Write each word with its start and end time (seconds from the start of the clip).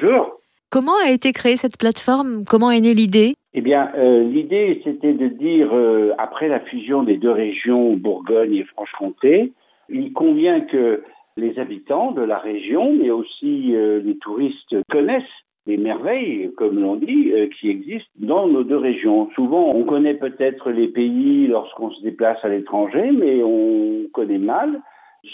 bonjour. 0.00 0.40
Comment 0.70 0.92
a 1.04 1.10
été 1.10 1.32
créée 1.32 1.56
cette 1.56 1.78
plateforme? 1.78 2.44
Comment 2.48 2.70
est 2.70 2.80
née 2.80 2.94
l'idée? 2.94 3.34
Eh 3.54 3.60
bien, 3.60 3.90
euh, 3.96 4.22
l'idée, 4.22 4.80
c'était 4.84 5.12
de 5.12 5.26
dire, 5.26 5.70
euh, 5.72 6.12
après 6.18 6.48
la 6.48 6.60
fusion 6.60 7.02
des 7.02 7.16
deux 7.16 7.32
régions, 7.32 7.94
Bourgogne 7.94 8.54
et 8.54 8.64
Franche-Comté, 8.64 9.52
il 9.88 10.12
convient 10.12 10.60
que 10.60 11.02
les 11.36 11.58
habitants 11.58 12.12
de 12.12 12.22
la 12.22 12.38
région, 12.38 12.92
mais 12.92 13.10
aussi 13.10 13.74
euh, 13.74 14.00
les 14.04 14.16
touristes, 14.18 14.76
connaissent 14.90 15.24
les 15.66 15.76
merveilles, 15.76 16.52
comme 16.56 16.80
l'on 16.80 16.96
dit, 16.96 17.32
qui 17.58 17.68
existent 17.68 18.10
dans 18.18 18.48
nos 18.48 18.64
deux 18.64 18.78
régions. 18.78 19.28
Souvent, 19.34 19.72
on 19.74 19.84
connaît 19.84 20.14
peut-être 20.14 20.70
les 20.70 20.88
pays 20.88 21.46
lorsqu'on 21.48 21.90
se 21.90 22.02
déplace 22.02 22.38
à 22.42 22.48
l'étranger, 22.48 23.10
mais 23.12 23.42
on 23.44 24.06
connaît 24.12 24.38
mal 24.38 24.80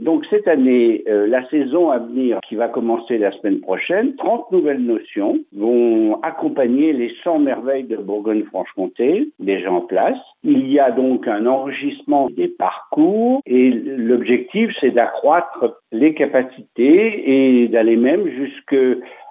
Donc 0.00 0.24
cette 0.30 0.46
année, 0.46 1.02
euh, 1.08 1.26
la 1.26 1.48
saison 1.48 1.90
à 1.90 1.98
venir 1.98 2.38
qui 2.48 2.54
va 2.54 2.68
commencer 2.68 3.18
la 3.18 3.32
semaine 3.32 3.60
prochaine, 3.60 4.14
30 4.14 4.52
nouvelles 4.52 4.84
notions 4.84 5.40
vont 5.56 6.20
accompagner 6.22 6.92
les 6.92 7.12
100 7.24 7.40
merveilles 7.40 7.84
de 7.84 7.96
Bourgogne-Franche-Comté 7.96 9.30
déjà 9.40 9.72
en 9.72 9.80
place. 9.80 10.18
Il 10.44 10.70
y 10.70 10.78
a 10.78 10.92
donc 10.92 11.26
un 11.26 11.46
enrichissement 11.46 12.30
des 12.30 12.46
parcours 12.46 13.40
et 13.44 13.70
l'objectif 13.70 14.70
c'est 14.80 14.92
d'accroître 14.92 15.80
les 15.90 16.14
capacités 16.14 17.62
et 17.64 17.68
d'aller 17.68 17.96
même 17.96 18.28
jusque 18.28 18.76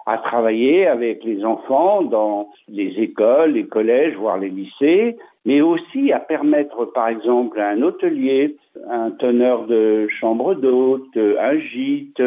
à 0.05 0.17
travailler 0.17 0.87
avec 0.87 1.23
les 1.23 1.43
enfants 1.43 2.01
dans 2.01 2.49
les 2.69 2.93
écoles, 2.97 3.51
les 3.51 3.67
collèges, 3.67 4.15
voire 4.15 4.37
les 4.37 4.49
lycées, 4.49 5.17
mais 5.45 5.59
aussi 5.59 6.13
à 6.13 6.19
permettre, 6.19 6.85
par 6.85 7.09
exemple, 7.09 7.59
à 7.59 7.69
un 7.69 7.81
hôtelier, 7.81 8.55
un 8.89 9.11
teneur 9.11 9.65
de 9.67 10.07
chambre 10.19 10.55
d'hôte, 10.55 11.17
un 11.17 11.59
gîte, 11.59 12.21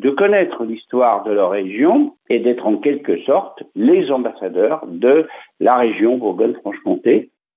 de 0.00 0.10
connaître 0.10 0.64
l'histoire 0.64 1.24
de 1.24 1.32
leur 1.32 1.50
région 1.50 2.14
et 2.30 2.38
d'être 2.38 2.66
en 2.66 2.76
quelque 2.76 3.18
sorte 3.22 3.62
les 3.74 4.10
ambassadeurs 4.10 4.86
de 4.86 5.26
la 5.58 5.76
région 5.76 6.18
Bourgogne-Franche-Comté 6.18 7.30